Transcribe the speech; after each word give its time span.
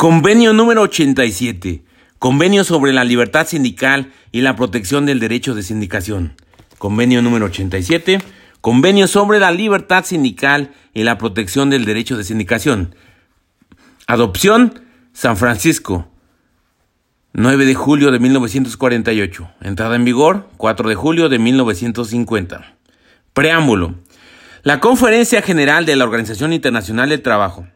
Convenio 0.00 0.54
número 0.54 0.80
87. 0.80 1.84
Convenio 2.18 2.64
sobre 2.64 2.94
la 2.94 3.04
libertad 3.04 3.46
sindical 3.46 4.10
y 4.32 4.40
la 4.40 4.56
protección 4.56 5.04
del 5.04 5.20
derecho 5.20 5.54
de 5.54 5.62
sindicación. 5.62 6.36
Convenio 6.78 7.20
número 7.20 7.44
87. 7.44 8.22
Convenio 8.62 9.06
sobre 9.06 9.40
la 9.40 9.50
libertad 9.50 10.06
sindical 10.06 10.72
y 10.94 11.02
la 11.02 11.18
protección 11.18 11.68
del 11.68 11.84
derecho 11.84 12.16
de 12.16 12.24
sindicación. 12.24 12.94
Adopción, 14.06 14.80
San 15.12 15.36
Francisco. 15.36 16.08
9 17.34 17.66
de 17.66 17.74
julio 17.74 18.10
de 18.10 18.20
1948. 18.20 19.50
Entrada 19.60 19.96
en 19.96 20.06
vigor, 20.06 20.48
4 20.56 20.88
de 20.88 20.94
julio 20.94 21.28
de 21.28 21.38
1950. 21.38 22.74
Preámbulo. 23.34 23.96
La 24.62 24.80
Conferencia 24.80 25.42
General 25.42 25.84
de 25.84 25.96
la 25.96 26.04
Organización 26.04 26.54
Internacional 26.54 27.10
del 27.10 27.20
Trabajo 27.20 27.66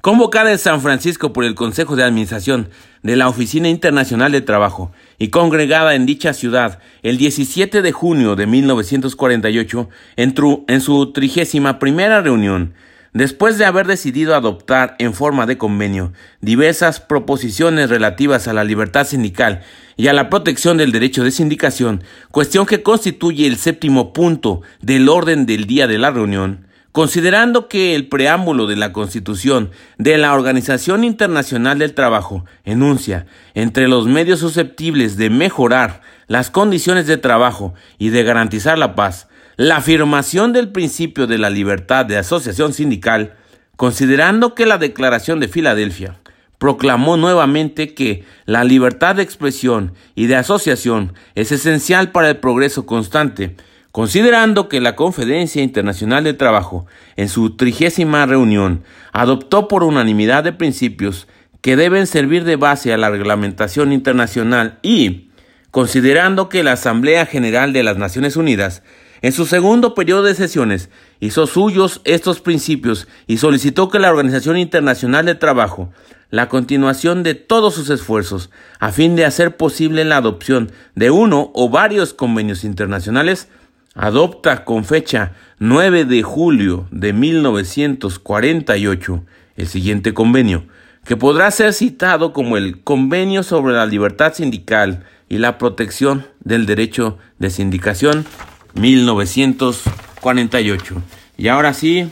convocada 0.00 0.50
en 0.50 0.58
San 0.58 0.80
Francisco 0.80 1.32
por 1.32 1.44
el 1.44 1.54
Consejo 1.54 1.96
de 1.96 2.04
Administración 2.04 2.70
de 3.02 3.16
la 3.16 3.28
Oficina 3.28 3.68
Internacional 3.68 4.32
de 4.32 4.40
Trabajo 4.40 4.92
y 5.18 5.28
congregada 5.28 5.94
en 5.94 6.06
dicha 6.06 6.32
ciudad 6.32 6.78
el 7.02 7.18
17 7.18 7.82
de 7.82 7.92
junio 7.92 8.36
de 8.36 8.46
1948 8.46 9.88
en, 10.16 10.80
su 10.80 11.12
trigésima 11.12 11.78
primera 11.78 12.22
reunión, 12.22 12.74
después 13.12 13.58
de 13.58 13.66
haber 13.66 13.86
decidido 13.86 14.34
adoptar 14.34 14.96
en 14.98 15.12
forma 15.12 15.46
de 15.46 15.58
convenio 15.58 16.12
diversas 16.40 17.00
proposiciones 17.00 17.90
relativas 17.90 18.48
a 18.48 18.52
la 18.54 18.64
libertad 18.64 19.06
sindical 19.06 19.62
y 19.96 20.08
a 20.08 20.14
la 20.14 20.30
protección 20.30 20.78
del 20.78 20.92
derecho 20.92 21.24
de 21.24 21.30
sindicación, 21.30 22.02
cuestión 22.30 22.64
que 22.64 22.82
constituye 22.82 23.46
el 23.46 23.56
séptimo 23.56 24.14
punto 24.14 24.62
del 24.80 25.10
orden 25.10 25.44
del 25.44 25.66
día 25.66 25.86
de 25.86 25.98
la 25.98 26.10
reunión, 26.10 26.69
Considerando 26.92 27.68
que 27.68 27.94
el 27.94 28.08
preámbulo 28.08 28.66
de 28.66 28.74
la 28.74 28.92
Constitución 28.92 29.70
de 29.98 30.18
la 30.18 30.34
Organización 30.34 31.04
Internacional 31.04 31.78
del 31.78 31.94
Trabajo 31.94 32.44
enuncia 32.64 33.26
entre 33.54 33.86
los 33.86 34.06
medios 34.06 34.40
susceptibles 34.40 35.16
de 35.16 35.30
mejorar 35.30 36.00
las 36.26 36.50
condiciones 36.50 37.06
de 37.06 37.16
trabajo 37.16 37.74
y 37.98 38.08
de 38.08 38.24
garantizar 38.24 38.76
la 38.76 38.96
paz, 38.96 39.28
la 39.56 39.76
afirmación 39.76 40.52
del 40.52 40.70
principio 40.70 41.28
de 41.28 41.38
la 41.38 41.48
libertad 41.48 42.06
de 42.06 42.18
asociación 42.18 42.72
sindical, 42.72 43.36
considerando 43.76 44.56
que 44.56 44.66
la 44.66 44.78
Declaración 44.78 45.38
de 45.38 45.46
Filadelfia 45.46 46.18
proclamó 46.58 47.16
nuevamente 47.16 47.94
que 47.94 48.24
la 48.44 48.64
libertad 48.64 49.14
de 49.14 49.22
expresión 49.22 49.94
y 50.14 50.26
de 50.26 50.36
asociación 50.36 51.14
es 51.34 51.52
esencial 51.52 52.10
para 52.10 52.28
el 52.28 52.36
progreso 52.36 52.84
constante 52.84 53.56
Considerando 53.92 54.68
que 54.68 54.80
la 54.80 54.94
Conferencia 54.94 55.62
Internacional 55.62 56.22
del 56.22 56.36
Trabajo, 56.36 56.86
en 57.16 57.28
su 57.28 57.56
trigésima 57.56 58.24
reunión, 58.24 58.84
adoptó 59.12 59.66
por 59.66 59.82
unanimidad 59.82 60.44
de 60.44 60.52
principios 60.52 61.26
que 61.60 61.74
deben 61.74 62.06
servir 62.06 62.44
de 62.44 62.54
base 62.54 62.92
a 62.92 62.96
la 62.96 63.10
reglamentación 63.10 63.92
internacional 63.92 64.78
y, 64.82 65.30
considerando 65.72 66.48
que 66.48 66.62
la 66.62 66.72
Asamblea 66.72 67.26
General 67.26 67.72
de 67.72 67.82
las 67.82 67.96
Naciones 67.96 68.36
Unidas, 68.36 68.84
en 69.22 69.32
su 69.32 69.44
segundo 69.44 69.94
periodo 69.94 70.22
de 70.22 70.36
sesiones, 70.36 70.88
hizo 71.18 71.48
suyos 71.48 72.00
estos 72.04 72.40
principios 72.40 73.08
y 73.26 73.38
solicitó 73.38 73.90
que 73.90 73.98
la 73.98 74.10
Organización 74.10 74.56
Internacional 74.56 75.26
del 75.26 75.38
Trabajo 75.38 75.90
la 76.30 76.48
continuación 76.48 77.24
de 77.24 77.34
todos 77.34 77.74
sus 77.74 77.90
esfuerzos 77.90 78.50
a 78.78 78.92
fin 78.92 79.16
de 79.16 79.24
hacer 79.24 79.56
posible 79.56 80.04
la 80.04 80.18
adopción 80.18 80.70
de 80.94 81.10
uno 81.10 81.50
o 81.54 81.68
varios 81.68 82.14
convenios 82.14 82.62
internacionales 82.62 83.48
adopta 83.94 84.64
con 84.64 84.84
fecha 84.84 85.32
9 85.58 86.04
de 86.04 86.22
julio 86.22 86.86
de 86.90 87.12
1948 87.12 89.24
el 89.56 89.68
siguiente 89.68 90.14
convenio, 90.14 90.64
que 91.04 91.16
podrá 91.16 91.50
ser 91.50 91.72
citado 91.72 92.32
como 92.32 92.56
el 92.56 92.82
Convenio 92.82 93.42
sobre 93.42 93.74
la 93.74 93.84
Libertad 93.86 94.32
Sindical 94.34 95.04
y 95.28 95.38
la 95.38 95.58
Protección 95.58 96.28
del 96.40 96.66
Derecho 96.66 97.18
de 97.38 97.50
Sindicación 97.50 98.26
1948. 98.74 101.02
Y 101.36 101.48
ahora 101.48 101.74
sí, 101.74 102.08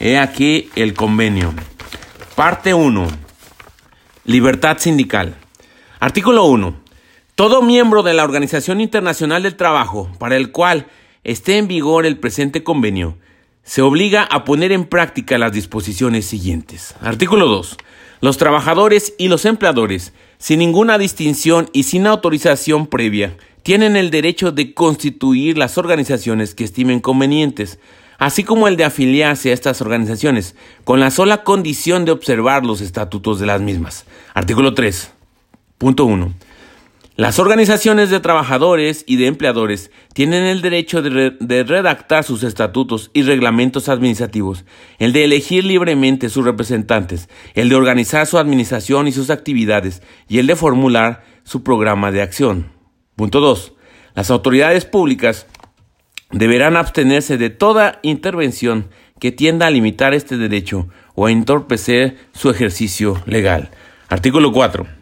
he 0.00 0.16
aquí 0.18 0.70
el 0.76 0.94
convenio. 0.94 1.52
Parte 2.34 2.72
1. 2.74 3.06
Libertad 4.24 4.78
sindical. 4.78 5.34
Artículo 6.00 6.46
1. 6.46 6.74
Todo 7.34 7.60
miembro 7.62 8.02
de 8.02 8.14
la 8.14 8.24
Organización 8.24 8.80
Internacional 8.80 9.42
del 9.42 9.56
Trabajo, 9.56 10.10
para 10.18 10.36
el 10.36 10.52
cual 10.52 10.86
esté 11.28 11.58
en 11.58 11.68
vigor 11.68 12.06
el 12.06 12.18
presente 12.18 12.64
convenio, 12.64 13.18
se 13.62 13.82
obliga 13.82 14.22
a 14.22 14.44
poner 14.44 14.72
en 14.72 14.86
práctica 14.86 15.36
las 15.36 15.52
disposiciones 15.52 16.24
siguientes. 16.24 16.94
Artículo 17.02 17.48
2. 17.48 17.76
Los 18.22 18.38
trabajadores 18.38 19.12
y 19.18 19.28
los 19.28 19.44
empleadores, 19.44 20.14
sin 20.38 20.60
ninguna 20.60 20.96
distinción 20.96 21.68
y 21.74 21.82
sin 21.82 22.06
autorización 22.06 22.86
previa, 22.86 23.36
tienen 23.62 23.94
el 23.94 24.10
derecho 24.10 24.52
de 24.52 24.72
constituir 24.72 25.58
las 25.58 25.76
organizaciones 25.76 26.54
que 26.54 26.64
estimen 26.64 27.00
convenientes, 27.00 27.78
así 28.16 28.42
como 28.42 28.66
el 28.66 28.78
de 28.78 28.84
afiliarse 28.84 29.50
a 29.50 29.54
estas 29.54 29.82
organizaciones, 29.82 30.56
con 30.84 30.98
la 30.98 31.10
sola 31.10 31.44
condición 31.44 32.06
de 32.06 32.12
observar 32.12 32.64
los 32.64 32.80
estatutos 32.80 33.38
de 33.38 33.44
las 33.44 33.60
mismas. 33.60 34.06
Artículo 34.32 34.72
3. 34.72 35.12
Punto 35.76 36.06
1. 36.06 36.32
Las 37.18 37.40
organizaciones 37.40 38.10
de 38.10 38.20
trabajadores 38.20 39.02
y 39.04 39.16
de 39.16 39.26
empleadores 39.26 39.90
tienen 40.14 40.44
el 40.44 40.62
derecho 40.62 41.02
de, 41.02 41.64
redactar 41.64 42.22
sus 42.22 42.44
estatutos 42.44 43.10
y 43.12 43.22
reglamentos 43.22 43.88
administrativos, 43.88 44.64
el 45.00 45.12
de 45.12 45.24
elegir 45.24 45.64
libremente 45.64 46.28
sus 46.28 46.44
representantes, 46.44 47.28
el 47.54 47.70
de 47.70 47.74
organizar 47.74 48.24
su 48.28 48.38
administración 48.38 49.08
y 49.08 49.12
sus 49.12 49.30
actividades 49.30 50.00
y 50.28 50.38
el 50.38 50.46
de 50.46 50.54
formular 50.54 51.24
su 51.42 51.64
programa 51.64 52.12
de 52.12 52.22
acción. 52.22 52.70
Punto 53.16 53.40
2. 53.40 53.72
Las 54.14 54.30
autoridades 54.30 54.84
públicas 54.84 55.48
deberán 56.30 56.76
abstenerse 56.76 57.36
de 57.36 57.50
toda 57.50 57.98
intervención 58.02 58.90
que 59.18 59.32
tienda 59.32 59.66
a 59.66 59.70
limitar 59.70 60.14
este 60.14 60.36
derecho 60.36 60.86
o 61.16 61.26
a 61.26 61.32
entorpecer 61.32 62.16
su 62.32 62.48
ejercicio 62.48 63.20
legal. 63.26 63.70
Artículo 64.08 64.52
4. 64.52 64.97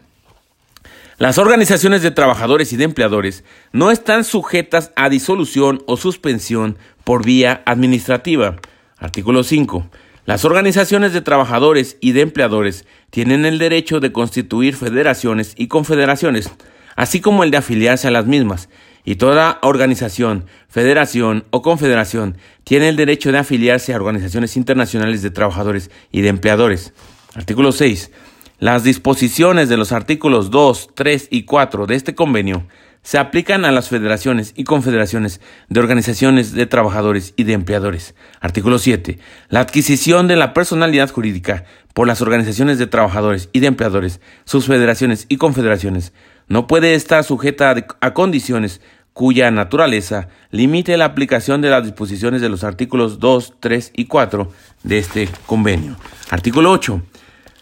Las 1.19 1.39
organizaciones 1.39 2.03
de 2.03 2.11
trabajadores 2.11 2.73
y 2.73 2.77
de 2.77 2.83
empleadores 2.83 3.43
no 3.71 3.89
están 3.89 4.23
sujetas 4.23 4.91
a 4.95 5.09
disolución 5.09 5.81
o 5.87 5.97
suspensión 5.97 6.77
por 7.03 7.25
vía 7.25 7.63
administrativa. 7.65 8.57
Artículo 8.99 9.43
5. 9.43 9.89
Las 10.27 10.45
organizaciones 10.45 11.13
de 11.13 11.21
trabajadores 11.21 11.97
y 12.01 12.11
de 12.11 12.21
empleadores 12.21 12.85
tienen 13.09 13.45
el 13.45 13.57
derecho 13.57 13.99
de 13.99 14.11
constituir 14.11 14.75
federaciones 14.75 15.55
y 15.57 15.69
confederaciones, 15.69 16.51
así 16.95 17.19
como 17.19 17.43
el 17.43 17.49
de 17.49 17.57
afiliarse 17.57 18.07
a 18.07 18.11
las 18.11 18.27
mismas, 18.27 18.69
y 19.03 19.15
toda 19.15 19.57
organización, 19.63 20.45
federación 20.69 21.45
o 21.49 21.63
confederación 21.63 22.37
tiene 22.63 22.89
el 22.89 22.95
derecho 22.95 23.31
de 23.31 23.39
afiliarse 23.39 23.91
a 23.91 23.95
organizaciones 23.95 24.55
internacionales 24.55 25.23
de 25.23 25.31
trabajadores 25.31 25.89
y 26.11 26.21
de 26.21 26.29
empleadores. 26.29 26.93
Artículo 27.33 27.71
6. 27.71 28.11
Las 28.59 28.83
disposiciones 28.83 29.69
de 29.69 29.77
los 29.77 29.91
artículos 29.91 30.49
2, 30.49 30.89
3 30.95 31.27
y 31.29 31.43
4 31.43 31.85
de 31.85 31.93
este 31.93 32.15
convenio 32.15 32.65
se 33.03 33.19
aplican 33.19 33.65
a 33.65 33.71
las 33.71 33.87
federaciones 33.87 34.53
y 34.55 34.63
confederaciones 34.63 35.41
de 35.69 35.79
organizaciones 35.79 36.53
de 36.53 36.65
trabajadores 36.65 37.35
y 37.37 37.43
de 37.43 37.53
empleadores. 37.53 38.15
Artículo 38.41 38.79
7. 38.79 39.19
La 39.49 39.59
adquisición 39.59 40.27
de 40.27 40.37
la 40.37 40.55
personalidad 40.55 41.11
jurídica 41.11 41.65
por 41.93 42.07
las 42.07 42.23
organizaciones 42.23 42.79
de 42.79 42.87
trabajadores 42.87 43.49
y 43.53 43.59
de 43.59 43.67
empleadores, 43.67 44.21
sus 44.43 44.65
federaciones 44.65 45.27
y 45.29 45.37
confederaciones, 45.37 46.11
no 46.47 46.65
puede 46.65 46.95
estar 46.95 47.23
sujeta 47.23 47.75
a, 48.01 48.13
condiciones 48.15 48.81
cuya 49.13 49.51
naturaleza 49.51 50.29
limite 50.49 50.97
la 50.97 51.05
aplicación 51.05 51.61
de 51.61 51.69
las 51.69 51.83
disposiciones 51.83 52.41
de 52.41 52.49
los 52.49 52.63
artículos 52.63 53.19
2, 53.19 53.53
3 53.59 53.91
y 53.95 54.05
4 54.05 54.51
de 54.81 54.97
este 54.97 55.29
convenio. 55.45 55.95
Artículo 56.31 56.71
8. 56.71 57.03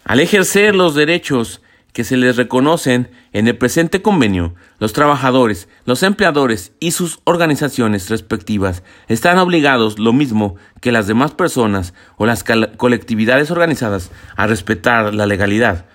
Al 0.05 0.19
ejercer 0.19 0.75
los 0.75 0.93
derechos 0.93 1.63
que 1.91 2.03
se 2.03 2.15
les 2.15 2.35
reconocen 2.35 3.09
en 3.33 3.47
el 3.47 3.57
presente 3.57 4.03
convenio, 4.03 4.53
los 4.77 4.93
trabajadores, 4.93 5.67
los 5.85 6.03
empleadores 6.03 6.73
y 6.79 6.91
sus 6.91 7.21
organizaciones 7.23 8.07
respectivas 8.09 8.83
están 9.07 9.39
obligados, 9.39 9.97
lo 9.97 10.13
mismo 10.13 10.57
que 10.79 10.91
las 10.91 11.07
demás 11.07 11.31
personas 11.31 11.95
o 12.17 12.27
las 12.27 12.43
colectividades 12.77 13.49
organizadas, 13.49 14.11
a 14.35 14.45
respetar 14.45 15.15
la 15.15 15.25
legalidad. 15.25 15.85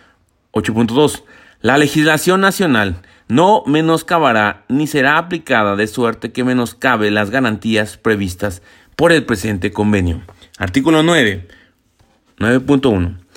8.2. 0.55 1.23
La 1.61 1.79
legislación 1.79 2.41
nacional 2.41 3.03
no 3.29 3.63
menoscabará 3.65 4.65
ni 4.69 4.89
será 4.89 5.19
aplicada 5.19 5.77
de 5.77 5.87
suerte 5.87 6.33
que 6.33 6.43
menoscabe 6.43 7.13
las 7.13 7.31
garantías 7.31 7.97
previstas 7.97 8.61
por 8.97 9.13
el 9.13 9.25
presente 9.25 9.71
convenio. 9.71 10.23
Artículo 10.59 11.05
9. 11.05 11.47
9.1. 12.39 13.30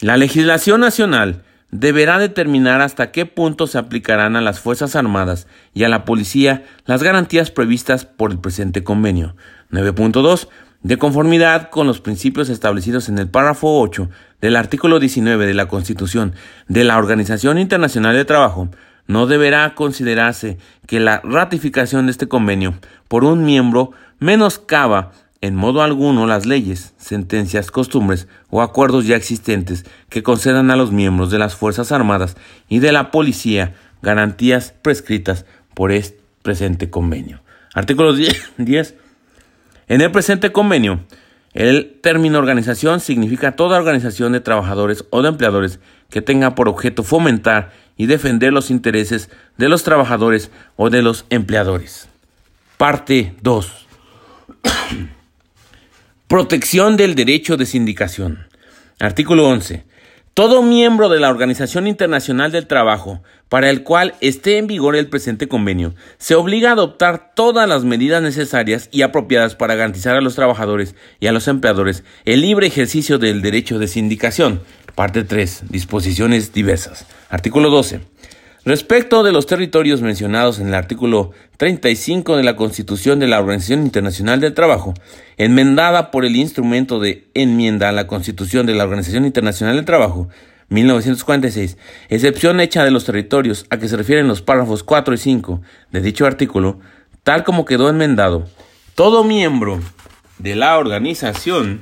La 0.00 0.16
legislación 0.16 0.80
nacional 0.80 1.42
deberá 1.72 2.20
determinar 2.20 2.82
hasta 2.82 3.10
qué 3.10 3.26
punto 3.26 3.66
se 3.66 3.78
aplicarán 3.78 4.36
a 4.36 4.40
las 4.40 4.60
Fuerzas 4.60 4.94
Armadas 4.94 5.48
y 5.74 5.82
a 5.82 5.88
la 5.88 6.04
Policía 6.04 6.62
las 6.86 7.02
garantías 7.02 7.50
previstas 7.50 8.04
por 8.04 8.30
el 8.30 8.38
presente 8.38 8.84
convenio. 8.84 9.34
9.2. 9.72 10.48
De 10.84 10.98
conformidad 10.98 11.70
con 11.70 11.88
los 11.88 12.00
principios 12.00 12.48
establecidos 12.48 13.08
en 13.08 13.18
el 13.18 13.28
párrafo 13.28 13.80
8 13.80 14.08
del 14.40 14.54
artículo 14.54 15.00
19 15.00 15.46
de 15.46 15.54
la 15.54 15.66
Constitución 15.66 16.32
de 16.68 16.84
la 16.84 16.96
Organización 16.96 17.58
Internacional 17.58 18.14
de 18.14 18.24
Trabajo, 18.24 18.68
no 19.08 19.26
deberá 19.26 19.74
considerarse 19.74 20.58
que 20.86 21.00
la 21.00 21.20
ratificación 21.24 22.06
de 22.06 22.12
este 22.12 22.28
convenio 22.28 22.78
por 23.08 23.24
un 23.24 23.44
miembro 23.44 23.90
menoscaba 24.20 25.10
en 25.40 25.54
modo 25.54 25.82
alguno 25.82 26.26
las 26.26 26.46
leyes, 26.46 26.94
sentencias, 26.98 27.70
costumbres 27.70 28.26
o 28.50 28.62
acuerdos 28.62 29.06
ya 29.06 29.16
existentes 29.16 29.84
que 30.08 30.22
concedan 30.22 30.70
a 30.70 30.76
los 30.76 30.92
miembros 30.92 31.30
de 31.30 31.38
las 31.38 31.54
Fuerzas 31.54 31.92
Armadas 31.92 32.36
y 32.68 32.80
de 32.80 32.92
la 32.92 33.10
Policía 33.10 33.74
garantías 34.02 34.74
prescritas 34.82 35.44
por 35.74 35.92
este 35.92 36.20
presente 36.42 36.90
convenio. 36.90 37.40
Artículo 37.74 38.14
10. 38.14 38.94
En 39.90 40.02
el 40.02 40.10
presente 40.10 40.52
convenio, 40.52 41.00
el 41.54 41.98
término 42.02 42.38
organización 42.38 43.00
significa 43.00 43.56
toda 43.56 43.78
organización 43.78 44.32
de 44.32 44.40
trabajadores 44.40 45.06
o 45.08 45.22
de 45.22 45.30
empleadores 45.30 45.80
que 46.10 46.20
tenga 46.20 46.54
por 46.54 46.68
objeto 46.68 47.02
fomentar 47.02 47.72
y 47.96 48.04
defender 48.04 48.52
los 48.52 48.70
intereses 48.70 49.30
de 49.56 49.70
los 49.70 49.84
trabajadores 49.84 50.50
o 50.76 50.90
de 50.90 51.00
los 51.00 51.24
empleadores. 51.30 52.08
Parte 52.76 53.34
2. 53.40 53.86
Protección 56.28 56.98
del 56.98 57.14
derecho 57.14 57.56
de 57.56 57.64
sindicación. 57.64 58.48
Artículo 59.00 59.48
11. 59.48 59.84
Todo 60.34 60.62
miembro 60.62 61.08
de 61.08 61.20
la 61.20 61.30
Organización 61.30 61.86
Internacional 61.86 62.52
del 62.52 62.66
Trabajo, 62.66 63.22
para 63.48 63.70
el 63.70 63.82
cual 63.82 64.12
esté 64.20 64.58
en 64.58 64.66
vigor 64.66 64.94
el 64.94 65.08
presente 65.08 65.48
convenio, 65.48 65.94
se 66.18 66.34
obliga 66.34 66.68
a 66.68 66.72
adoptar 66.72 67.32
todas 67.34 67.66
las 67.66 67.84
medidas 67.84 68.22
necesarias 68.22 68.90
y 68.92 69.00
apropiadas 69.00 69.54
para 69.54 69.74
garantizar 69.74 70.16
a 70.16 70.20
los 70.20 70.34
trabajadores 70.34 70.94
y 71.18 71.28
a 71.28 71.32
los 71.32 71.48
empleadores 71.48 72.04
el 72.26 72.42
libre 72.42 72.66
ejercicio 72.66 73.16
del 73.16 73.40
derecho 73.40 73.78
de 73.78 73.88
sindicación. 73.88 74.60
Parte 74.94 75.24
3. 75.24 75.70
Disposiciones 75.70 76.52
diversas. 76.52 77.06
Artículo 77.30 77.70
12. 77.70 78.00
Respecto 78.68 79.22
de 79.22 79.32
los 79.32 79.46
territorios 79.46 80.02
mencionados 80.02 80.58
en 80.58 80.68
el 80.68 80.74
artículo 80.74 81.30
35 81.56 82.36
de 82.36 82.42
la 82.42 82.54
Constitución 82.54 83.18
de 83.18 83.26
la 83.26 83.40
Organización 83.40 83.80
Internacional 83.80 84.40
del 84.40 84.52
Trabajo, 84.52 84.92
enmendada 85.38 86.10
por 86.10 86.26
el 86.26 86.36
instrumento 86.36 87.00
de 87.00 87.30
enmienda 87.32 87.88
a 87.88 87.92
la 87.92 88.06
Constitución 88.06 88.66
de 88.66 88.74
la 88.74 88.84
Organización 88.84 89.24
Internacional 89.24 89.76
del 89.76 89.86
Trabajo, 89.86 90.28
1946, 90.68 91.78
excepción 92.10 92.60
hecha 92.60 92.84
de 92.84 92.90
los 92.90 93.06
territorios 93.06 93.64
a 93.70 93.78
que 93.78 93.88
se 93.88 93.96
refieren 93.96 94.28
los 94.28 94.42
párrafos 94.42 94.82
4 94.82 95.14
y 95.14 95.16
5 95.16 95.62
de 95.90 96.00
dicho 96.02 96.26
artículo, 96.26 96.78
tal 97.22 97.44
como 97.44 97.64
quedó 97.64 97.88
enmendado, 97.88 98.50
todo 98.94 99.24
miembro 99.24 99.80
de 100.36 100.56
la 100.56 100.76
organización, 100.76 101.80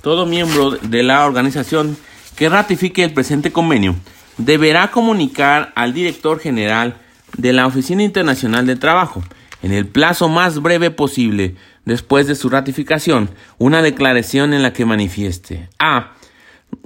todo 0.00 0.24
miembro 0.24 0.70
de 0.70 1.02
la 1.02 1.26
organización 1.26 1.98
que 2.36 2.48
ratifique 2.48 3.04
el 3.04 3.12
presente 3.12 3.52
convenio, 3.52 3.96
deberá 4.38 4.90
comunicar 4.90 5.72
al 5.74 5.92
director 5.92 6.38
general 6.38 6.96
de 7.36 7.52
la 7.52 7.66
Oficina 7.66 8.02
Internacional 8.02 8.66
de 8.66 8.76
Trabajo, 8.76 9.22
en 9.62 9.72
el 9.72 9.86
plazo 9.86 10.28
más 10.28 10.60
breve 10.60 10.90
posible 10.90 11.54
después 11.84 12.26
de 12.26 12.34
su 12.34 12.48
ratificación, 12.48 13.30
una 13.58 13.82
declaración 13.82 14.54
en 14.54 14.62
la 14.62 14.72
que 14.72 14.84
manifieste 14.84 15.68
a. 15.78 16.12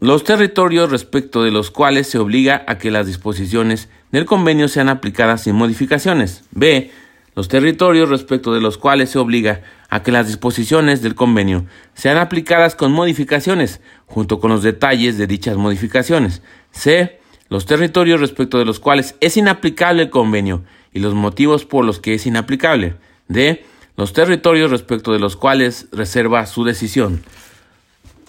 Los 0.00 0.25
territorios 0.25 0.90
respecto 0.90 1.43
de 1.43 1.50
los 1.50 1.70
cuales 1.70 2.08
se 2.08 2.19
obliga 2.19 2.64
a 2.66 2.78
que 2.78 2.90
las 2.90 3.06
disposiciones 3.06 3.88
del 4.10 4.25
convenio 4.25 4.69
sean 4.69 4.88
aplicadas 4.88 5.44
sin 5.44 5.54
modificaciones. 5.54 6.44
B. 6.50 6.90
Los 7.34 7.49
territorios 7.49 8.08
respecto 8.08 8.52
de 8.52 8.60
los 8.60 8.78
cuales 8.78 9.10
se 9.10 9.19
obliga 9.19 9.62
a 9.88 10.02
que 10.02 10.10
las 10.10 10.26
disposiciones 10.26 11.02
del 11.02 11.14
convenio 11.14 11.66
sean 11.94 12.16
aplicadas 12.16 12.75
con 12.75 12.92
modificaciones, 12.92 13.81
junto 14.06 14.40
con 14.40 14.50
los 14.50 14.62
detalles 14.62 15.19
de 15.19 15.26
dichas 15.26 15.56
modificaciones. 15.56 16.42
C 16.72 17.20
los 17.48 17.66
territorios 17.66 18.20
respecto 18.20 18.58
de 18.58 18.64
los 18.64 18.81
cuales 18.81 19.16
es 19.20 19.37
inaplicable 19.37 20.02
el 20.02 20.10
convenio 20.10 20.64
y 20.93 21.00
los 21.00 21.14
motivos 21.14 21.64
por 21.64 21.84
los 21.84 22.00
que 22.00 22.14
es 22.14 22.26
inaplicable. 22.26 22.96
D. 23.28 23.64
Los 23.96 24.12
territorios 24.12 24.70
respecto 24.70 25.12
de 25.12 25.19
los 25.19 25.37
cuales 25.37 25.88
reserva 25.93 26.46
su 26.46 26.64
decisión. 26.64 27.22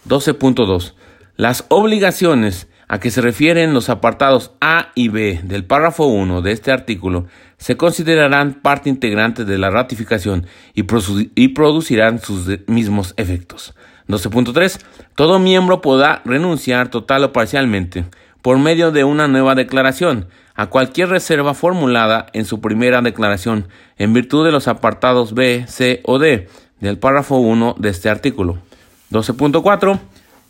12.2. 0.08 0.94
Las 1.36 1.66
obligaciones 1.70 2.68
a 2.88 3.00
que 3.00 3.12
se 3.12 3.22
refieren 3.22 3.74
los 3.74 3.90
apartados 3.90 4.52
A 4.62 4.92
y 4.96 5.10
B 5.10 5.42
del 5.44 5.66
párrafo 5.66 6.06
1 6.06 6.42
de 6.42 6.52
este 6.54 6.72
artículo 6.72 7.26
se 7.58 7.76
considerarán 7.76 8.54
parte 8.54 8.90
integrante 8.90 9.44
de 9.44 9.58
la 9.58 9.70
ratificación 9.70 10.46
y, 10.74 10.86
y 11.36 11.48
producirán 11.50 12.20
sus 12.20 12.48
mismos 12.68 13.14
efectos. 13.18 13.74
12.3. 14.08 14.80
Todo 15.16 15.40
miembro 15.40 15.82
podrá 15.82 16.22
renunciar 16.24 16.90
total 16.90 17.26
o 17.26 17.34
parcialmente 17.34 18.06
por 18.48 18.60
medio 18.60 18.94
de 18.94 19.04
una 19.04 19.28
nueva 19.28 19.56
declaración 19.56 20.30
a 20.56 20.68
cualquier 20.68 21.10
reserva 21.10 21.54
formulada 21.54 22.28
en 22.32 22.46
su 22.46 22.62
primera 22.62 23.02
declaración 23.02 23.68
en 23.98 24.14
virtud 24.14 24.46
de 24.46 24.54
los 24.54 24.70
apartados 24.70 25.34
B, 25.34 25.66
C 25.68 26.00
o 26.06 26.18
D 26.18 26.48
del 26.80 26.98
párrafo 26.98 27.40
1 27.40 27.76
de 27.78 27.90
este 27.90 28.08
artículo. 28.08 28.58
12.4. 29.12 30.00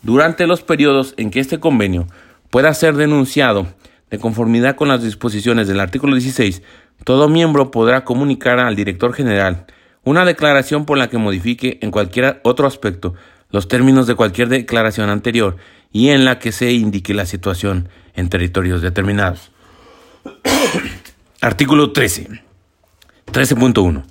Durante 0.02 0.46
los 0.46 0.62
periodos 0.62 1.14
en 1.16 1.32
que 1.32 1.40
este 1.40 1.58
convenio 1.58 2.06
pueda 2.50 2.72
ser 2.72 2.94
denunciado 2.94 3.66
de 4.10 4.20
conformidad 4.20 4.76
con 4.76 4.86
las 4.86 5.02
disposiciones 5.02 5.66
del 5.66 5.80
artículo 5.80 6.14
16, 6.14 6.62
todo 7.02 7.28
miembro 7.28 7.72
podrá 7.72 8.04
comunicar 8.04 8.60
al 8.60 8.76
director 8.76 9.12
general 9.12 9.66
una 10.04 10.24
declaración 10.24 10.84
por 10.84 10.98
la 10.98 11.08
que 11.08 11.18
modifique 11.18 11.80
en 11.82 11.90
cualquier 11.90 12.40
otro 12.44 12.68
aspecto 12.68 13.14
los 13.50 13.68
términos 13.68 14.06
de 14.06 14.14
cualquier 14.14 14.48
declaración 14.48 15.10
anterior 15.10 15.56
y 15.92 16.10
en 16.10 16.24
la 16.24 16.38
que 16.38 16.52
se 16.52 16.72
indique 16.72 17.14
la 17.14 17.26
situación 17.26 17.88
en 18.14 18.28
territorios 18.28 18.82
determinados. 18.82 19.52
Artículo 21.40 21.92
13. 21.92 22.28
13.1. 23.32 24.04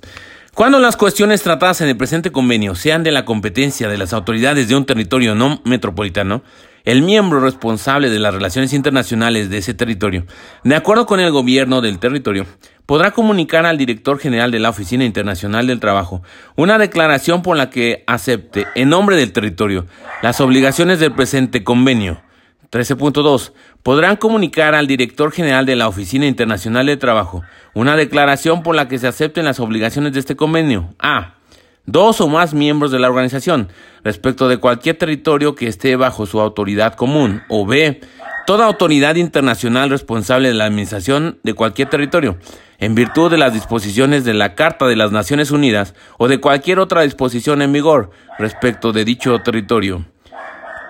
Cuando 0.54 0.80
las 0.80 0.96
cuestiones 0.96 1.42
tratadas 1.42 1.80
en 1.82 1.88
el 1.88 1.96
presente 1.96 2.32
convenio 2.32 2.74
sean 2.74 3.04
de 3.04 3.12
la 3.12 3.24
competencia 3.24 3.88
de 3.88 3.98
las 3.98 4.12
autoridades 4.12 4.68
de 4.68 4.74
un 4.74 4.86
territorio 4.86 5.36
no 5.36 5.60
metropolitano, 5.64 6.42
el 6.84 7.02
miembro 7.02 7.38
responsable 7.40 8.10
de 8.10 8.18
las 8.18 8.34
relaciones 8.34 8.72
internacionales 8.72 9.50
de 9.50 9.58
ese 9.58 9.74
territorio, 9.74 10.26
de 10.64 10.74
acuerdo 10.74 11.06
con 11.06 11.20
el 11.20 11.30
gobierno 11.30 11.80
del 11.80 11.98
territorio, 11.98 12.46
podrá 12.88 13.10
comunicar 13.10 13.66
al 13.66 13.76
director 13.76 14.18
general 14.18 14.50
de 14.50 14.60
la 14.60 14.70
Oficina 14.70 15.04
Internacional 15.04 15.66
del 15.66 15.78
Trabajo 15.78 16.22
una 16.56 16.78
declaración 16.78 17.42
por 17.42 17.54
la 17.54 17.68
que 17.68 18.02
acepte, 18.06 18.64
en 18.76 18.88
nombre 18.88 19.16
del 19.16 19.30
territorio, 19.30 19.84
las 20.22 20.40
obligaciones 20.40 20.98
del 20.98 21.12
presente 21.12 21.62
convenio. 21.62 22.22
13.2. 22.72 23.52
Podrán 23.82 24.16
comunicar 24.16 24.74
al 24.74 24.86
director 24.86 25.32
general 25.32 25.66
de 25.66 25.76
la 25.76 25.86
Oficina 25.86 26.26
Internacional 26.26 26.86
del 26.86 26.98
Trabajo 26.98 27.42
una 27.74 27.94
declaración 27.94 28.62
por 28.62 28.74
la 28.74 28.88
que 28.88 28.98
se 28.98 29.06
acepten 29.06 29.44
las 29.44 29.60
obligaciones 29.60 30.14
de 30.14 30.20
este 30.20 30.36
convenio. 30.36 30.94
A 30.98 31.34
dos 31.88 32.20
o 32.20 32.28
más 32.28 32.52
miembros 32.52 32.90
de 32.92 32.98
la 32.98 33.08
organización 33.08 33.68
respecto 34.04 34.46
de 34.46 34.58
cualquier 34.58 34.98
territorio 34.98 35.54
que 35.54 35.66
esté 35.66 35.96
bajo 35.96 36.26
su 36.26 36.38
autoridad 36.38 36.94
común, 36.94 37.42
o 37.48 37.66
B, 37.66 38.00
toda 38.46 38.66
autoridad 38.66 39.16
internacional 39.16 39.88
responsable 39.88 40.48
de 40.48 40.54
la 40.54 40.66
administración 40.66 41.38
de 41.42 41.54
cualquier 41.54 41.88
territorio, 41.88 42.36
en 42.78 42.94
virtud 42.94 43.30
de 43.30 43.38
las 43.38 43.54
disposiciones 43.54 44.24
de 44.24 44.34
la 44.34 44.54
Carta 44.54 44.86
de 44.86 44.96
las 44.96 45.12
Naciones 45.12 45.50
Unidas 45.50 45.94
o 46.18 46.28
de 46.28 46.40
cualquier 46.40 46.78
otra 46.78 47.02
disposición 47.02 47.62
en 47.62 47.72
vigor 47.72 48.10
respecto 48.38 48.92
de 48.92 49.06
dicho 49.06 49.38
territorio. 49.40 50.04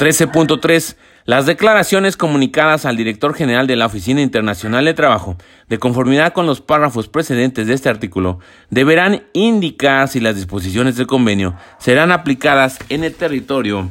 13.3 0.00 0.96
las 1.28 1.44
declaraciones 1.44 2.16
comunicadas 2.16 2.86
al 2.86 2.96
director 2.96 3.34
general 3.34 3.66
de 3.66 3.76
la 3.76 3.84
Oficina 3.84 4.22
Internacional 4.22 4.86
de 4.86 4.94
Trabajo, 4.94 5.36
de 5.68 5.78
conformidad 5.78 6.32
con 6.32 6.46
los 6.46 6.62
párrafos 6.62 7.06
precedentes 7.08 7.66
de 7.66 7.74
este 7.74 7.90
artículo, 7.90 8.38
deberán 8.70 9.24
indicar 9.34 10.08
si 10.08 10.20
las 10.20 10.36
disposiciones 10.36 10.96
del 10.96 11.06
convenio 11.06 11.54
serán 11.76 12.12
aplicadas 12.12 12.78
en 12.88 13.04
el 13.04 13.14
territorio 13.14 13.90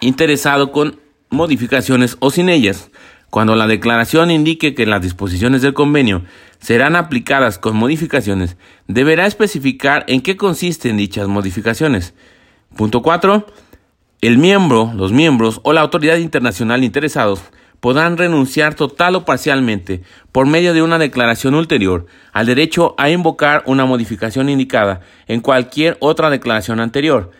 interesado 0.00 0.70
con 0.70 1.00
modificaciones 1.30 2.18
o 2.20 2.30
sin 2.30 2.50
ellas. 2.50 2.90
Cuando 3.30 3.56
la 3.56 3.66
declaración 3.66 4.30
indique 4.30 4.74
que 4.74 4.84
las 4.84 5.00
disposiciones 5.00 5.62
del 5.62 5.72
convenio 5.72 6.24
serán 6.58 6.94
aplicadas 6.94 7.58
con 7.58 7.74
modificaciones, 7.74 8.58
deberá 8.86 9.26
especificar 9.26 10.04
en 10.08 10.20
qué 10.20 10.36
consisten 10.36 10.98
dichas 10.98 11.26
modificaciones. 11.26 12.12
Punto 12.76 13.00
4 13.00 13.46
el 14.22 14.36
miembro, 14.36 14.92
los 14.94 15.12
miembros 15.12 15.60
o 15.62 15.72
la 15.72 15.80
autoridad 15.80 16.18
internacional 16.18 16.84
interesados 16.84 17.40
podrán 17.80 18.18
renunciar 18.18 18.74
total 18.74 19.16
o 19.16 19.24
parcialmente, 19.24 20.02
por 20.30 20.46
medio 20.46 20.74
de 20.74 20.82
una 20.82 20.98
declaración 20.98 21.54
ulterior, 21.54 22.04
al 22.32 22.44
derecho 22.44 22.94
a 22.98 23.08
invocar 23.08 23.62
una 23.64 23.86
modificación 23.86 24.50
indicada 24.50 25.00
en 25.26 25.40
cualquier 25.40 25.96
otra 26.00 26.28
declaración 26.28 26.80
anterior. 26.80 27.30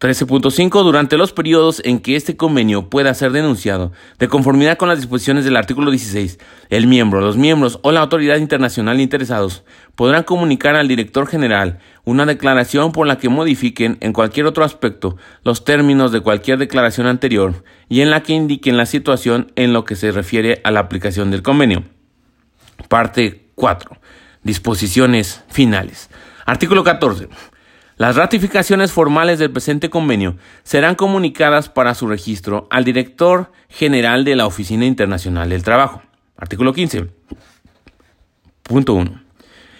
13.5 0.00 0.84
Durante 0.84 1.16
los 1.16 1.32
periodos 1.32 1.82
en 1.84 1.98
que 1.98 2.14
este 2.14 2.36
convenio 2.36 2.88
pueda 2.88 3.12
ser 3.14 3.32
denunciado, 3.32 3.90
de 4.20 4.28
conformidad 4.28 4.78
con 4.78 4.88
las 4.88 4.98
disposiciones 4.98 5.44
del 5.44 5.56
artículo 5.56 5.90
16, 5.90 6.38
el 6.68 6.86
miembro, 6.86 7.20
los 7.20 7.36
miembros 7.36 7.80
o 7.82 7.90
la 7.90 7.98
autoridad 7.98 8.36
internacional 8.36 9.00
interesados 9.00 9.64
podrán 9.96 10.22
comunicar 10.22 10.76
al 10.76 10.86
director 10.86 11.26
general 11.26 11.80
una 12.04 12.26
declaración 12.26 12.92
por 12.92 13.08
la 13.08 13.18
que 13.18 13.28
modifiquen 13.28 13.98
en 14.00 14.12
cualquier 14.12 14.46
otro 14.46 14.62
aspecto 14.62 15.16
los 15.42 15.64
términos 15.64 16.12
de 16.12 16.20
cualquier 16.20 16.58
declaración 16.58 17.08
anterior 17.08 17.64
y 17.88 18.00
en 18.00 18.10
la 18.10 18.22
que 18.22 18.34
indiquen 18.34 18.76
la 18.76 18.86
situación 18.86 19.50
en 19.56 19.72
lo 19.72 19.84
que 19.84 19.96
se 19.96 20.12
refiere 20.12 20.60
a 20.62 20.70
la 20.70 20.78
aplicación 20.78 21.32
del 21.32 21.42
convenio. 21.42 21.82
Parte 22.88 23.48
4. 23.56 23.98
Disposiciones 24.44 25.42
finales. 25.48 26.08
Artículo 26.46 26.82
14. 26.82 27.28
Las 27.98 28.14
ratificaciones 28.14 28.92
formales 28.92 29.40
del 29.40 29.50
presente 29.50 29.90
convenio 29.90 30.36
serán 30.62 30.94
comunicadas 30.94 31.68
para 31.68 31.96
su 31.96 32.06
registro 32.06 32.68
al 32.70 32.84
director 32.84 33.50
general 33.68 34.24
de 34.24 34.36
la 34.36 34.46
Oficina 34.46 34.86
Internacional 34.86 35.48
del 35.48 35.64
Trabajo. 35.64 36.00
Artículo 36.36 36.72
15. 36.72 37.08
Punto 38.62 38.94
1. 38.94 39.20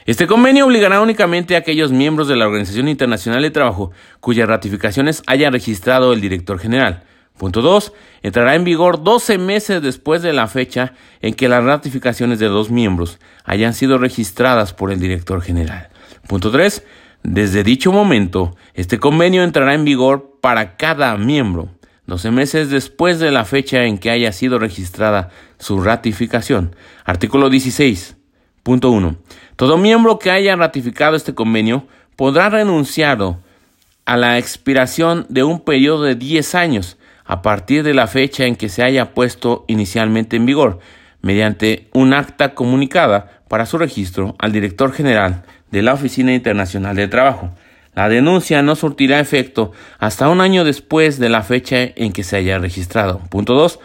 Este 0.04 0.26
convenio 0.26 0.66
obligará 0.66 1.00
únicamente 1.00 1.54
a 1.54 1.60
aquellos 1.60 1.92
miembros 1.92 2.26
de 2.26 2.34
la 2.34 2.48
Organización 2.48 2.88
Internacional 2.88 3.40
de 3.40 3.52
Trabajo 3.52 3.92
cuyas 4.18 4.48
ratificaciones 4.48 5.22
haya 5.28 5.50
registrado 5.50 6.12
el 6.12 6.20
director 6.20 6.58
general. 6.58 7.04
Punto 7.36 7.62
2. 7.62 7.92
Entrará 8.22 8.56
en 8.56 8.64
vigor 8.64 9.04
12 9.04 9.38
meses 9.38 9.80
después 9.80 10.22
de 10.22 10.32
la 10.32 10.48
fecha 10.48 10.94
en 11.20 11.34
que 11.34 11.48
las 11.48 11.62
ratificaciones 11.62 12.40
de 12.40 12.46
dos 12.46 12.68
miembros 12.68 13.20
hayan 13.44 13.74
sido 13.74 13.96
registradas 13.96 14.72
por 14.72 14.90
el 14.90 14.98
director 14.98 15.40
general. 15.40 15.90
Punto 16.26 16.50
3. 16.50 16.82
Desde 17.22 17.64
dicho 17.64 17.92
momento, 17.92 18.56
este 18.74 18.98
convenio 18.98 19.42
entrará 19.42 19.74
en 19.74 19.84
vigor 19.84 20.38
para 20.40 20.76
cada 20.76 21.16
miembro, 21.16 21.68
12 22.06 22.30
meses 22.30 22.70
después 22.70 23.18
de 23.18 23.32
la 23.32 23.44
fecha 23.44 23.84
en 23.84 23.98
que 23.98 24.10
haya 24.10 24.32
sido 24.32 24.58
registrada 24.58 25.30
su 25.58 25.80
ratificación. 25.80 26.74
Artículo 27.04 27.50
16.1. 27.50 29.16
Todo 29.56 29.76
miembro 29.76 30.18
que 30.18 30.30
haya 30.30 30.56
ratificado 30.56 31.16
este 31.16 31.34
convenio 31.34 31.86
podrá 32.16 32.48
renunciar 32.48 33.18
a 34.04 34.16
la 34.16 34.38
expiración 34.38 35.26
de 35.28 35.42
un 35.42 35.60
periodo 35.60 36.04
de 36.04 36.14
10 36.14 36.54
años 36.54 36.96
a 37.24 37.42
partir 37.42 37.82
de 37.82 37.92
la 37.92 38.06
fecha 38.06 38.46
en 38.46 38.56
que 38.56 38.70
se 38.70 38.82
haya 38.82 39.12
puesto 39.12 39.64
inicialmente 39.68 40.36
en 40.36 40.46
vigor, 40.46 40.78
mediante 41.20 41.88
un 41.92 42.14
acta 42.14 42.54
comunicada 42.54 43.42
para 43.48 43.66
su 43.66 43.76
registro 43.76 44.34
al 44.38 44.52
director 44.52 44.92
general 44.92 45.44
de 45.70 45.82
la 45.82 45.94
Oficina 45.94 46.34
Internacional 46.34 46.96
de 46.96 47.08
Trabajo. 47.08 47.50
La 47.94 48.08
denuncia 48.08 48.62
no 48.62 48.76
surtirá 48.76 49.20
efecto 49.20 49.72
hasta 49.98 50.28
un 50.28 50.40
año 50.40 50.64
después 50.64 51.18
de 51.18 51.28
la 51.28 51.42
fecha 51.42 51.78
en 51.82 52.12
que 52.12 52.22
se 52.22 52.36
haya 52.36 52.58
registrado. 52.58 53.20
Punto 53.28 53.54
2. 53.54 53.80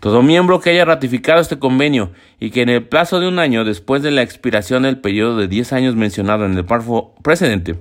Todo 0.00 0.22
miembro 0.22 0.60
que 0.60 0.70
haya 0.70 0.84
ratificado 0.84 1.40
este 1.40 1.58
convenio 1.58 2.12
y 2.38 2.50
que 2.50 2.62
en 2.62 2.68
el 2.68 2.84
plazo 2.84 3.20
de 3.20 3.28
un 3.28 3.38
año 3.38 3.64
después 3.64 4.02
de 4.02 4.12
la 4.12 4.22
expiración 4.22 4.84
del 4.84 4.98
periodo 4.98 5.36
de 5.36 5.48
10 5.48 5.72
años 5.72 5.96
mencionado 5.96 6.46
en 6.46 6.56
el 6.56 6.64
párrafo 6.64 7.14
precedente 7.22 7.76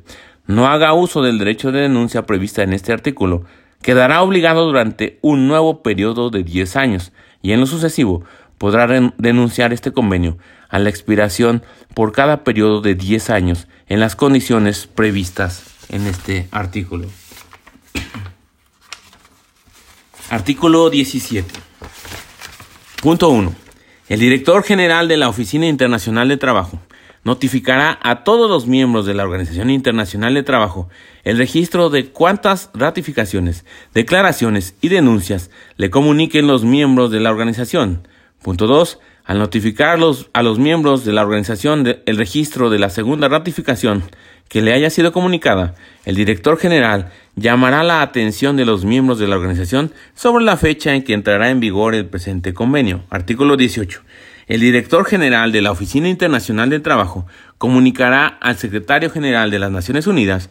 no 0.47 0.67
haga 0.67 0.93
uso 0.93 1.21
del 1.21 1.37
derecho 1.37 1.71
de 1.71 1.81
denuncia 1.81 2.25
prevista 2.25 2.63
en 2.63 2.73
este 2.73 2.93
artículo, 2.93 3.43
quedará 3.81 4.21
obligado 4.21 4.65
durante 4.65 5.19
un 5.21 5.47
nuevo 5.47 5.83
periodo 5.83 6.29
de 6.29 6.43
10 6.43 6.75
años 6.77 7.11
y 7.41 7.51
en 7.51 7.59
lo 7.59 7.65
sucesivo 7.65 8.23
podrá 8.57 8.87
denunciar 9.17 9.73
este 9.73 9.91
convenio 9.91 10.37
a 10.69 10.79
la 10.79 10.89
expiración 10.89 11.63
por 11.93 12.11
cada 12.11 12.43
periodo 12.43 12.81
de 12.81 12.95
10 12.95 13.29
años 13.29 13.67
en 13.87 13.99
las 13.99 14.15
condiciones 14.15 14.87
previstas 14.87 15.63
en 15.89 16.07
este 16.07 16.47
artículo. 16.51 17.07
Artículo 20.29 20.89
17. 20.89 21.53
Punto 23.01 23.29
1. 23.29 23.55
El 24.09 24.19
director 24.19 24.63
general 24.63 25.07
de 25.07 25.17
la 25.17 25.29
Oficina 25.29 25.67
Internacional 25.67 26.27
de 26.27 26.37
Trabajo 26.37 26.79
notificará 27.23 27.99
a 28.01 28.23
todos 28.23 28.49
los 28.49 28.67
miembros 28.67 29.05
de 29.05 29.13
la 29.13 29.23
Organización 29.23 29.69
Internacional 29.69 30.33
de 30.33 30.43
Trabajo 30.43 30.87
el 31.25 31.37
registro 31.37 31.89
de 31.89 32.09
cuántas 32.09 32.69
ratificaciones, 32.73 33.65
declaraciones 33.93 34.75
y 34.79 34.87
denuncias 34.87 35.51
le 35.75 35.89
comuniquen 35.89 36.47
los 36.47 36.63
miembros 36.63 37.11
de 37.11 37.19
la 37.19 37.31
organización. 37.31 38.07
Punto 38.41 38.65
2. 38.65 38.99
Al 39.27 39.39
notificar 39.39 39.99
a 40.31 40.41
los 40.41 40.57
miembros 40.57 41.03
de 41.03 41.11
la 41.11 41.21
organización 41.21 41.97
el 42.05 42.17
registro 42.17 42.69
de 42.69 42.79
la 42.79 42.89
segunda 42.89 43.27
ratificación 43.27 44.03
que 44.47 44.61
le 44.61 44.71
haya 44.71 44.89
sido 44.89 45.11
comunicada, 45.11 45.75
el 46.05 46.15
director 46.15 46.57
general 46.57 47.11
llamará 47.35 47.83
la 47.83 48.01
atención 48.01 48.55
de 48.55 48.63
los 48.63 48.85
miembros 48.85 49.19
de 49.19 49.27
la 49.27 49.35
organización 49.35 49.91
sobre 50.15 50.45
la 50.45 50.55
fecha 50.55 50.95
en 50.95 51.03
que 51.03 51.13
entrará 51.13 51.49
en 51.49 51.59
vigor 51.59 51.93
el 51.93 52.05
presente 52.05 52.53
convenio. 52.53 53.03
Artículo 53.09 53.57
18. 53.57 54.01
El 54.47 54.61
director 54.61 55.03
general 55.03 55.51
de 55.51 55.61
la 55.61 55.71
Oficina 55.71 56.07
Internacional 56.07 56.69
del 56.69 56.81
Trabajo 56.81 57.27
comunicará 57.57 58.27
al 58.27 58.55
secretario 58.55 59.09
general 59.09 59.51
de 59.51 59.59
las 59.59 59.71
Naciones 59.71 60.07
Unidas 60.07 60.49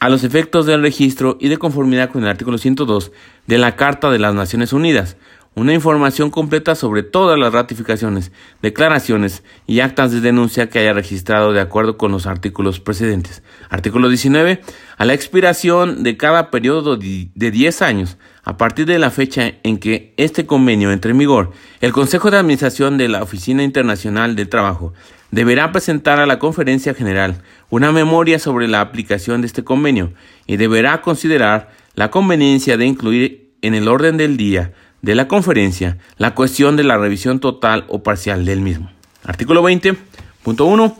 a 0.00 0.08
los 0.08 0.24
efectos 0.24 0.66
del 0.66 0.82
registro 0.82 1.38
y 1.40 1.46
de 1.46 1.58
conformidad 1.58 2.10
con 2.10 2.24
el 2.24 2.28
artículo 2.28 2.58
102 2.58 3.12
de 3.46 3.58
la 3.58 3.76
Carta 3.76 4.10
de 4.10 4.18
las 4.18 4.34
Naciones 4.34 4.72
Unidas 4.72 5.16
una 5.54 5.74
información 5.74 6.30
completa 6.30 6.74
sobre 6.74 7.02
todas 7.02 7.38
las 7.38 7.52
ratificaciones, 7.52 8.32
declaraciones 8.62 9.42
y 9.66 9.80
actas 9.80 10.10
de 10.10 10.20
denuncia 10.20 10.70
que 10.70 10.78
haya 10.78 10.94
registrado 10.94 11.52
de 11.52 11.60
acuerdo 11.60 11.98
con 11.98 12.10
los 12.10 12.26
artículos 12.26 12.80
precedentes. 12.80 13.42
Artículo 13.68 14.08
19. 14.08 14.62
A 14.96 15.04
la 15.04 15.14
expiración 15.14 16.02
de 16.02 16.16
cada 16.16 16.50
periodo 16.50 16.96
de 16.96 17.30
10 17.34 17.82
años, 17.82 18.16
a 18.44 18.56
partir 18.56 18.86
de 18.86 18.98
la 18.98 19.10
fecha 19.10 19.52
en 19.62 19.78
que 19.78 20.14
este 20.16 20.46
convenio 20.46 20.90
entre 20.90 21.12
en 21.12 21.18
vigor, 21.18 21.52
el 21.80 21.92
Consejo 21.92 22.30
de 22.30 22.38
Administración 22.38 22.96
de 22.96 23.08
la 23.08 23.22
Oficina 23.22 23.62
Internacional 23.62 24.34
del 24.34 24.48
Trabajo 24.48 24.94
deberá 25.30 25.70
presentar 25.70 26.18
a 26.18 26.26
la 26.26 26.38
Conferencia 26.38 26.94
General 26.94 27.42
una 27.68 27.92
memoria 27.92 28.38
sobre 28.38 28.68
la 28.68 28.80
aplicación 28.80 29.42
de 29.42 29.48
este 29.48 29.64
convenio 29.64 30.12
y 30.46 30.56
deberá 30.56 31.02
considerar 31.02 31.70
la 31.94 32.10
conveniencia 32.10 32.76
de 32.76 32.86
incluir 32.86 33.52
en 33.62 33.74
el 33.74 33.88
orden 33.88 34.16
del 34.16 34.36
día 34.36 34.72
de 35.02 35.14
la 35.14 35.28
conferencia 35.28 35.98
la 36.16 36.34
cuestión 36.34 36.76
de 36.76 36.84
la 36.84 36.96
revisión 36.96 37.40
total 37.40 37.84
o 37.88 38.02
parcial 38.02 38.44
del 38.44 38.60
mismo. 38.60 38.90
Artículo 39.24 39.62
20.1. 39.62 40.94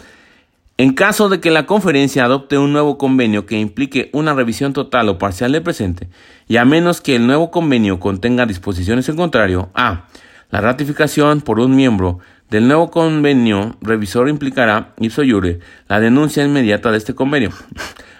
En 0.78 0.94
caso 0.94 1.28
de 1.28 1.40
que 1.40 1.50
la 1.50 1.66
conferencia 1.66 2.24
adopte 2.24 2.58
un 2.58 2.72
nuevo 2.72 2.98
convenio 2.98 3.46
que 3.46 3.58
implique 3.58 4.10
una 4.12 4.34
revisión 4.34 4.72
total 4.72 5.08
o 5.08 5.18
parcial 5.18 5.52
del 5.52 5.62
presente, 5.62 6.08
y 6.48 6.56
a 6.56 6.64
menos 6.64 7.00
que 7.00 7.14
el 7.14 7.26
nuevo 7.26 7.50
convenio 7.50 8.00
contenga 8.00 8.46
disposiciones 8.46 9.08
en 9.08 9.16
contrario, 9.16 9.70
a. 9.74 10.08
La 10.50 10.60
ratificación 10.60 11.40
por 11.40 11.60
un 11.60 11.76
miembro 11.76 12.18
del 12.50 12.66
nuevo 12.66 12.90
convenio 12.90 13.76
revisor 13.80 14.28
implicará, 14.28 14.92
ipso 14.98 15.22
iure, 15.22 15.60
la 15.88 16.00
denuncia 16.00 16.44
inmediata 16.44 16.90
de 16.90 16.98
este 16.98 17.14
convenio. 17.14 17.50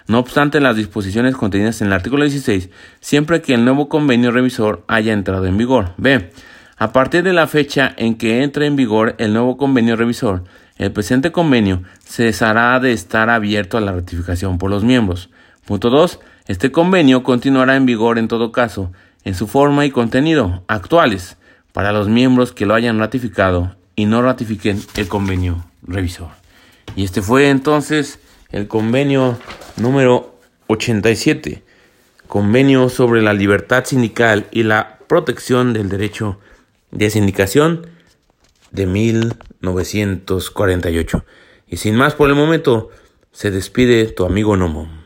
No 0.07 0.19
obstante 0.19 0.59
las 0.59 0.75
disposiciones 0.75 1.35
contenidas 1.35 1.81
en 1.81 1.87
el 1.87 1.93
artículo 1.93 2.23
16, 2.23 2.69
siempre 2.99 3.41
que 3.41 3.53
el 3.53 3.63
nuevo 3.63 3.87
convenio 3.89 4.31
revisor 4.31 4.83
haya 4.87 5.13
entrado 5.13 5.45
en 5.45 5.57
vigor. 5.57 5.93
B. 5.97 6.31
A 6.77 6.91
partir 6.91 7.23
de 7.23 7.33
la 7.33 7.47
fecha 7.47 7.93
en 7.97 8.15
que 8.15 8.43
entre 8.43 8.65
en 8.65 8.75
vigor 8.75 9.15
el 9.17 9.33
nuevo 9.33 9.55
convenio 9.57 9.95
revisor, 9.95 10.43
el 10.77 10.91
presente 10.91 11.31
convenio 11.31 11.83
cesará 12.03 12.79
de 12.79 12.91
estar 12.91 13.29
abierto 13.29 13.77
a 13.77 13.81
la 13.81 13.93
ratificación 13.93 14.57
por 14.57 14.69
los 14.69 14.83
miembros. 14.83 15.29
Punto 15.65 15.89
2. 15.89 16.19
Este 16.47 16.71
convenio 16.71 17.23
continuará 17.23 17.75
en 17.75 17.85
vigor 17.85 18.17
en 18.17 18.27
todo 18.27 18.51
caso, 18.51 18.91
en 19.23 19.35
su 19.35 19.47
forma 19.47 19.85
y 19.85 19.91
contenido 19.91 20.63
actuales, 20.67 21.37
para 21.71 21.93
los 21.93 22.09
miembros 22.09 22.51
que 22.51 22.65
lo 22.65 22.73
hayan 22.73 22.99
ratificado 22.99 23.75
y 23.95 24.05
no 24.05 24.21
ratifiquen 24.21 24.81
el 24.95 25.07
convenio 25.07 25.63
revisor. 25.83 26.29
Y 26.95 27.03
este 27.03 27.21
fue 27.21 27.49
entonces 27.49 28.19
el 28.53 28.69
convenio 28.69 29.37
número 29.75 30.33
87, 30.67 31.61
convenio 32.27 32.87
sobre 32.87 33.21
la 33.21 33.33
libertad 33.33 33.83
sindical 33.83 34.47
y 34.51 34.63
la 34.63 34.99
protección 35.07 35.73
del 35.73 35.89
derecho 35.89 36.39
de 36.91 37.09
sindicación 37.09 37.87
de 38.71 38.85
1948. 38.85 41.25
Y 41.67 41.75
sin 41.77 41.95
más 41.95 42.13
por 42.13 42.29
el 42.29 42.35
momento, 42.35 42.91
se 43.31 43.49
despide 43.49 44.05
tu 44.05 44.23
amigo 44.23 44.55
Nomo. 44.55 45.02